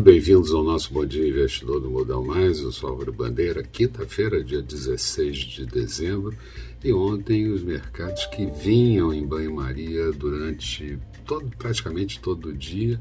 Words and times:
Bem-vindos 0.00 0.52
ao 0.52 0.64
nosso 0.64 0.92
Bom 0.92 1.04
Dia 1.04 1.28
Investidor 1.28 1.78
do 1.78 1.90
Modal 1.90 2.24
Mais. 2.24 2.60
Eu 2.60 2.72
sou 2.72 2.90
Álvaro 2.90 3.12
Bandeira, 3.12 3.62
quinta-feira, 3.62 4.42
dia 4.42 4.62
16 4.62 5.36
de 5.36 5.66
dezembro. 5.66 6.34
E 6.82 6.92
ontem 6.92 7.48
os 7.48 7.62
mercados 7.62 8.24
que 8.26 8.46
vinham 8.46 9.12
em 9.12 9.26
banho-maria 9.26 10.10
durante 10.12 10.98
todo, 11.26 11.50
praticamente 11.58 12.20
todo 12.20 12.48
o 12.48 12.52
dia 12.52 12.98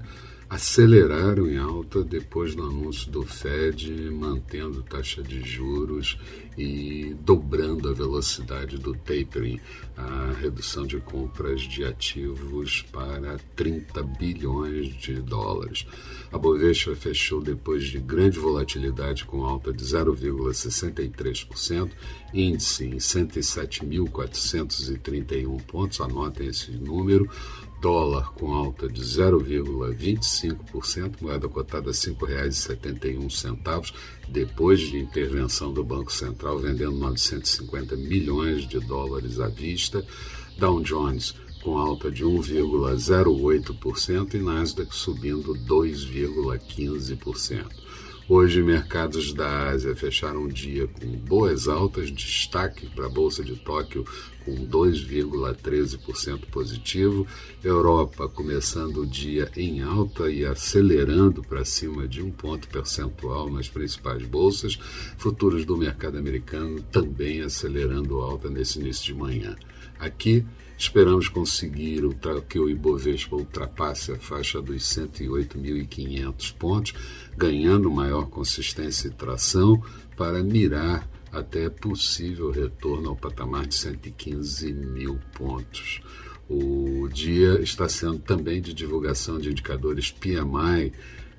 aceleraram 0.52 1.50
em 1.50 1.58
alta 1.58 2.04
depois 2.04 2.54
do 2.54 2.62
anúncio 2.64 3.10
do 3.10 3.24
Fed 3.24 3.90
mantendo 4.12 4.84
taxa 4.84 5.24
de 5.24 5.42
juros 5.42 6.20
e 6.58 7.16
dobrando 7.22 7.88
a 7.88 7.94
velocidade 7.94 8.78
do 8.78 8.94
tapering, 8.94 9.62
a 9.96 10.34
redução 10.42 10.86
de 10.86 11.00
compras 11.00 11.62
de 11.62 11.86
ativos 11.86 12.82
para 12.92 13.40
30 13.56 14.04
bilhões 14.04 14.90
de 14.98 15.22
dólares. 15.22 15.88
A 16.34 16.38
Bovespa 16.38 16.94
fechou 16.98 17.42
depois 17.42 17.86
de 17.86 18.00
grande 18.00 18.38
volatilidade 18.38 19.24
com 19.24 19.46
alta 19.46 19.72
de 19.72 19.86
0,63%, 19.86 21.92
índice 22.34 22.84
em 22.84 22.98
107.431 22.98 25.62
pontos, 25.62 26.02
anotem 26.02 26.48
esse 26.48 26.72
número, 26.72 27.30
dólar 27.82 28.32
com 28.34 28.54
alta 28.54 28.88
de 28.88 29.02
0,25%, 29.02 31.20
moeda 31.20 31.50
cotada 31.50 31.90
a 31.90 31.94
R$ 31.94 31.98
5,71, 31.98 33.92
depois 34.30 34.80
de 34.80 35.00
intervenção 35.00 35.74
do 35.74 35.84
Banco 35.84 36.14
Central 36.14 36.60
vendendo 36.60 37.00
950 37.00 37.96
milhões 37.96 38.68
de 38.68 38.80
dólares 38.80 39.40
à 39.40 39.48
vista. 39.48 40.06
Dow 40.60 40.80
Jones 40.82 41.34
com 41.64 41.76
alta 41.78 42.12
de 42.12 42.24
1,08% 42.24 44.36
e 44.36 44.40
Nasdaq 44.40 44.96
subindo 44.96 45.56
2,15%. 45.56 47.66
Hoje, 48.34 48.64
mercados 48.64 49.34
da 49.34 49.72
Ásia 49.72 49.94
fecharam 49.94 50.46
o 50.46 50.48
dia 50.48 50.88
com 50.88 51.06
boas 51.18 51.68
altas, 51.68 52.10
destaque 52.10 52.88
para 52.88 53.08
a 53.08 53.10
Bolsa 53.10 53.44
de 53.44 53.58
Tóquio 53.58 54.06
com 54.46 54.56
2,13% 54.68 56.46
positivo, 56.46 57.28
Europa 57.62 58.30
começando 58.30 59.02
o 59.02 59.06
dia 59.06 59.52
em 59.58 59.82
alta 59.82 60.30
e 60.30 60.46
acelerando 60.46 61.42
para 61.42 61.66
cima 61.66 62.08
de 62.08 62.22
um 62.22 62.32
ponto 62.32 62.70
percentual 62.70 63.52
nas 63.52 63.68
principais 63.68 64.26
bolsas, 64.26 64.80
futuros 65.18 65.66
do 65.66 65.76
mercado 65.76 66.18
americano 66.18 66.82
também 66.84 67.42
acelerando 67.42 68.22
alta 68.22 68.50
nesse 68.50 68.80
início 68.80 69.08
de 69.08 69.14
manhã. 69.14 69.58
Aqui, 70.00 70.46
Esperamos 70.82 71.30
conseguir 71.30 72.02
que 72.50 72.58
o 72.58 72.68
Ibovespa 72.68 73.36
ultrapasse 73.36 74.14
a 74.14 74.18
faixa 74.18 74.60
dos 74.60 74.82
108.500 74.82 76.56
pontos, 76.56 76.94
ganhando 77.38 77.92
maior 77.92 78.26
consistência 78.26 79.08
e 79.08 79.12
tração 79.12 79.80
para 80.18 80.42
mirar 80.42 81.08
até 81.32 81.70
possível 81.70 82.50
retorno 82.50 83.10
ao 83.10 83.16
patamar 83.16 83.68
de 83.68 83.76
115 83.76 84.74
mil 84.74 85.20
pontos. 85.36 86.02
O 86.50 87.08
dia 87.14 87.62
está 87.62 87.88
sendo 87.88 88.18
também 88.18 88.60
de 88.60 88.74
divulgação 88.74 89.38
de 89.38 89.52
indicadores 89.52 90.10
PMI 90.10 90.94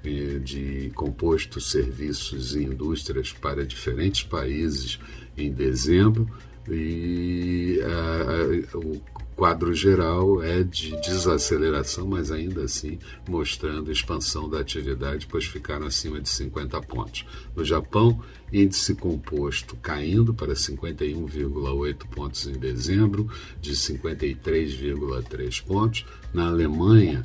eh, 0.04 0.38
de 0.38 0.92
compostos, 0.94 1.68
serviços 1.68 2.54
e 2.54 2.62
indústrias 2.62 3.32
para 3.32 3.66
diferentes 3.66 4.22
países 4.22 5.00
em 5.36 5.52
dezembro 5.52 6.30
e 6.68 7.80
uh, 7.82 8.78
o 8.78 9.00
quadro 9.36 9.74
geral 9.74 10.42
é 10.42 10.62
de 10.62 10.90
desaceleração, 11.00 12.06
mas 12.06 12.30
ainda 12.30 12.64
assim 12.64 12.98
mostrando 13.28 13.90
expansão 13.90 14.48
da 14.48 14.60
atividade, 14.60 15.26
pois 15.26 15.44
ficaram 15.44 15.86
acima 15.86 16.20
de 16.20 16.28
50 16.28 16.80
pontos. 16.82 17.26
No 17.56 17.64
Japão, 17.64 18.22
índice 18.52 18.94
composto 18.94 19.76
caindo 19.76 20.34
para 20.34 20.52
51,8 20.52 22.06
pontos 22.08 22.46
em 22.46 22.52
dezembro, 22.52 23.28
de 23.60 23.72
53,3 23.72 25.62
pontos. 25.64 26.04
Na 26.32 26.46
Alemanha, 26.46 27.22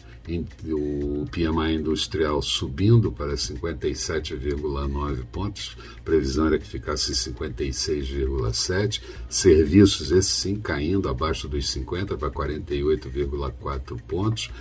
o 0.66 1.26
PMI 1.32 1.76
industrial 1.76 2.42
subindo 2.42 3.10
para 3.12 3.34
57,9 3.36 5.24
pontos, 5.32 5.78
previsão 6.04 6.48
era 6.48 6.60
que 6.60 6.68
ficasse 6.68 7.14
56,7, 7.14 9.02
serviços, 9.30 10.12
esse 10.12 10.30
sim, 10.30 10.58
caindo 10.58 11.08
abaixo 11.08 11.48
dos 11.48 11.70
50 11.70 12.18
para 12.18 12.30
48,4 12.30 14.02
pontos. 14.02 14.52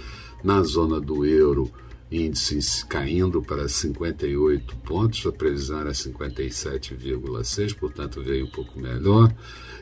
Na 0.44 0.62
zona 0.62 1.00
do 1.00 1.26
euro, 1.26 1.68
índices 2.08 2.84
caindo 2.84 3.42
para 3.42 3.68
58 3.68 4.76
pontos, 4.76 5.26
a 5.26 5.32
previsão 5.32 5.80
era 5.80 5.90
57,6, 5.90 7.74
portanto 7.74 8.22
veio 8.22 8.46
um 8.46 8.50
pouco 8.50 8.78
melhor, 8.78 9.34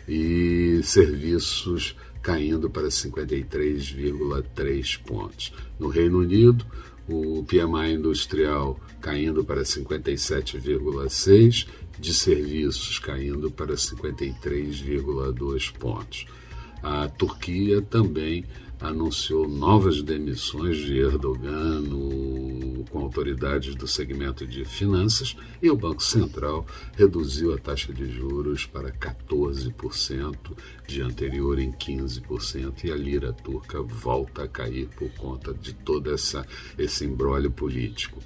e 0.08 0.80
serviços 0.82 1.94
caindo 2.24 2.68
para 2.70 2.88
53,3 2.88 4.98
pontos. 5.02 5.52
No 5.78 5.88
Reino 5.88 6.20
Unido, 6.20 6.64
o 7.06 7.44
PMI 7.44 7.92
industrial 7.92 8.80
caindo 9.00 9.44
para 9.44 9.60
57,6, 9.60 11.66
de 12.00 12.14
serviços 12.14 12.98
caindo 12.98 13.50
para 13.50 13.74
53,2 13.74 15.70
pontos. 15.74 16.24
A 16.82 17.06
Turquia 17.08 17.82
também 17.82 18.46
anunciou 18.80 19.46
novas 19.46 20.00
demissões 20.02 20.78
de 20.78 20.96
Erdogan 20.98 21.80
no, 21.80 22.53
autoridades 23.14 23.76
do 23.76 23.86
segmento 23.86 24.44
de 24.44 24.64
finanças 24.64 25.36
e 25.62 25.70
o 25.70 25.76
Banco 25.76 26.02
Central 26.02 26.66
reduziu 26.96 27.54
a 27.54 27.58
taxa 27.58 27.92
de 27.92 28.10
juros 28.10 28.66
para 28.66 28.90
14%, 28.90 30.36
de 30.88 31.00
anterior 31.00 31.60
em 31.60 31.70
15%, 31.70 32.82
e 32.82 32.90
a 32.90 32.96
lira 32.96 33.32
turca 33.32 33.80
volta 33.80 34.42
a 34.42 34.48
cair 34.48 34.88
por 34.96 35.08
conta 35.10 35.54
de 35.54 35.72
todo 35.72 36.12
essa, 36.12 36.44
esse 36.76 37.04
embrólio 37.04 37.52
político. 37.52 38.20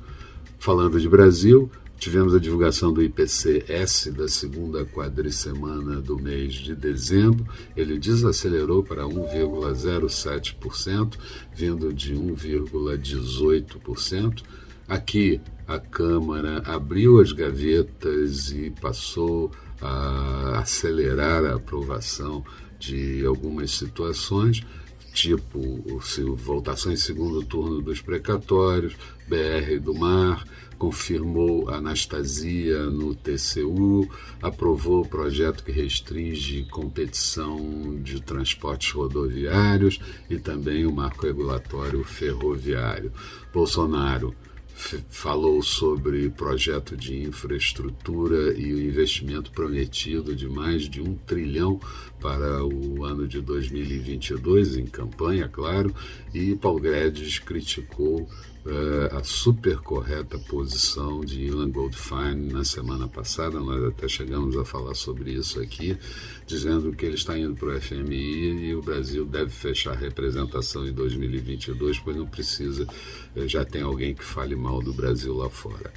Falando 0.58 0.98
de 0.98 1.08
Brasil, 1.08 1.70
Tivemos 1.98 2.32
a 2.32 2.38
divulgação 2.38 2.92
do 2.92 3.02
IPC-S 3.02 4.12
da 4.12 4.28
segunda 4.28 4.84
quadricemana 4.84 6.00
do 6.00 6.16
mês 6.16 6.54
de 6.54 6.76
dezembro. 6.76 7.44
Ele 7.76 7.98
desacelerou 7.98 8.84
para 8.84 9.02
1,07%, 9.02 11.18
vindo 11.52 11.92
de 11.92 12.14
1,18%. 12.14 14.44
Aqui, 14.88 15.38
a 15.66 15.78
Câmara 15.78 16.62
abriu 16.64 17.20
as 17.20 17.30
gavetas 17.30 18.50
e 18.52 18.70
passou 18.70 19.52
a 19.82 20.60
acelerar 20.60 21.44
a 21.44 21.56
aprovação 21.56 22.42
de 22.78 23.22
algumas 23.26 23.72
situações, 23.72 24.64
tipo 25.12 25.60
votação 26.36 26.90
em 26.90 26.96
segundo 26.96 27.44
turno 27.44 27.82
dos 27.82 28.00
precatórios, 28.00 28.96
BR 29.28 29.78
do 29.78 29.92
Mar, 29.92 30.42
confirmou 30.78 31.68
Anastasia 31.68 32.84
no 32.84 33.14
TCU, 33.14 34.08
aprovou 34.40 35.02
o 35.02 35.08
projeto 35.08 35.64
que 35.64 35.72
restringe 35.72 36.66
competição 36.70 38.00
de 38.02 38.22
transportes 38.22 38.92
rodoviários 38.92 40.00
e 40.30 40.38
também 40.38 40.86
o 40.86 40.92
marco 40.92 41.26
regulatório 41.26 42.02
ferroviário. 42.04 43.12
Bolsonaro 43.52 44.34
falou 45.10 45.60
sobre 45.60 46.30
projeto 46.30 46.96
de 46.96 47.22
infraestrutura 47.22 48.56
e 48.56 48.72
o 48.72 48.80
investimento 48.80 49.50
prometido 49.50 50.36
de 50.36 50.48
mais 50.48 50.88
de 50.88 51.02
um 51.02 51.14
trilhão 51.14 51.80
para 52.20 52.64
o 52.64 53.04
ano 53.04 53.26
de 53.26 53.40
2022, 53.40 54.76
em 54.76 54.86
campanha, 54.86 55.48
claro, 55.48 55.92
e 56.32 56.54
Paul 56.54 56.78
Guedes 56.78 57.38
criticou 57.40 58.28
uh, 58.68 59.16
a 59.16 59.24
super 59.24 59.78
correta 59.78 60.38
posição 60.38 61.20
de 61.20 61.42
Ilan 61.42 61.70
Goldfein 61.70 62.52
na 62.52 62.64
semana 62.64 63.08
passada, 63.08 63.58
nós 63.58 63.82
até 63.84 64.06
chegamos 64.06 64.56
a 64.56 64.64
falar 64.64 64.94
sobre 64.94 65.32
isso 65.32 65.60
aqui, 65.60 65.96
dizendo 66.46 66.92
que 66.92 67.04
ele 67.06 67.14
está 67.14 67.38
indo 67.38 67.54
para 67.54 67.68
o 67.68 67.80
FMI 67.80 68.68
e 68.68 68.74
o 68.74 68.82
Brasil 68.82 69.24
deve 69.24 69.50
fechar 69.50 69.92
a 69.92 69.96
representação 69.96 70.86
em 70.86 70.92
2022, 70.92 71.98
pois 71.98 72.16
não 72.16 72.26
precisa, 72.26 72.86
uh, 73.34 73.48
já 73.48 73.64
tem 73.64 73.82
alguém 73.82 74.14
que 74.14 74.24
fale 74.24 74.54
mal 74.54 74.82
do 74.82 74.92
Brasil 74.92 75.34
lá 75.34 75.48
fora. 75.48 75.92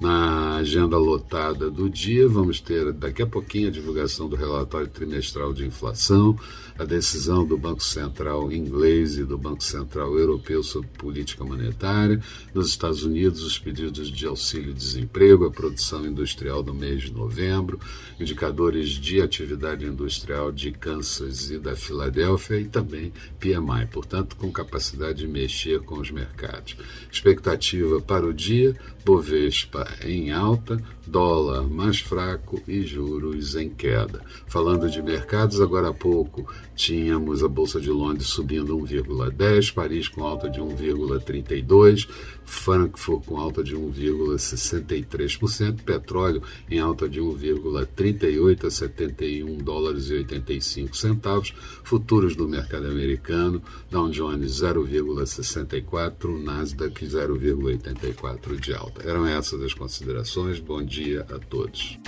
Na 0.00 0.56
agenda 0.56 0.98
lotada 0.98 1.70
do 1.70 1.88
dia, 1.88 2.28
vamos 2.28 2.60
ter 2.60 2.92
daqui 2.92 3.22
a 3.22 3.26
pouquinho 3.26 3.68
a 3.68 3.70
divulgação 3.70 4.28
do 4.28 4.34
relatório 4.34 4.88
trimestral 4.88 5.52
de 5.52 5.64
inflação, 5.64 6.36
a 6.76 6.84
decisão 6.84 7.46
do 7.46 7.56
Banco 7.56 7.82
Central 7.82 8.52
inglês 8.52 9.16
e 9.16 9.24
do 9.24 9.38
Banco 9.38 9.62
Central 9.62 10.18
europeu 10.18 10.62
sobre 10.62 10.88
política 10.98 11.44
monetária, 11.44 12.13
Nos 12.52 12.68
Estados 12.68 13.04
Unidos, 13.04 13.42
os 13.42 13.58
pedidos 13.58 14.10
de 14.10 14.26
auxílio-desemprego, 14.26 15.46
a 15.46 15.50
produção 15.50 16.06
industrial 16.06 16.62
do 16.62 16.74
mês 16.74 17.02
de 17.02 17.12
novembro, 17.12 17.78
indicadores 18.18 18.90
de 18.90 19.20
atividade 19.20 19.84
industrial 19.84 20.52
de 20.52 20.72
Kansas 20.72 21.50
e 21.50 21.58
da 21.58 21.74
Filadélfia 21.74 22.58
e 22.58 22.66
também 22.66 23.12
PMI, 23.38 23.86
portanto, 23.90 24.36
com 24.36 24.50
capacidade 24.50 25.18
de 25.18 25.28
mexer 25.28 25.80
com 25.80 25.98
os 26.00 26.10
mercados. 26.10 26.76
Expectativa 27.10 28.00
para 28.00 28.26
o 28.26 28.32
dia: 28.32 28.76
Bovespa 29.04 29.86
em 30.04 30.32
alta, 30.32 30.82
dólar 31.06 31.62
mais 31.62 32.00
fraco 32.00 32.62
e 32.66 32.82
juros 32.82 33.54
em 33.54 33.68
queda. 33.68 34.22
Falando 34.46 34.90
de 34.90 35.02
mercados, 35.02 35.60
agora 35.60 35.88
há 35.88 35.92
pouco 35.92 36.50
tínhamos 36.74 37.42
a 37.42 37.48
Bolsa 37.48 37.80
de 37.80 37.90
Londres 37.90 38.28
subindo 38.28 38.76
1,10, 38.76 39.72
Paris 39.72 40.08
com 40.08 40.24
alta 40.24 40.48
de 40.48 40.60
1,32, 40.60 42.03
Frankfurt 42.44 43.24
com 43.24 43.38
alta 43.38 43.62
de 43.62 43.76
1,63%, 43.76 45.82
petróleo 45.82 46.42
em 46.70 46.78
alta 46.78 47.08
de 47.08 47.20
1,38 47.20 48.66
a 48.66 48.70
71 48.70 49.58
dólares 49.58 50.10
e 50.10 50.14
85 50.14 50.96
centavos, 50.96 51.54
futuros 51.82 52.36
do 52.36 52.48
mercado 52.48 52.86
americano, 52.86 53.62
Dow 53.90 54.08
Jones 54.10 54.60
0,64, 54.60 56.42
Nasdaq 56.42 57.04
0,84 57.04 58.60
de 58.60 58.74
alta. 58.74 59.08
Eram 59.08 59.26
essas 59.26 59.62
as 59.62 59.74
considerações. 59.74 60.60
Bom 60.60 60.82
dia 60.82 61.26
a 61.30 61.38
todos. 61.38 61.98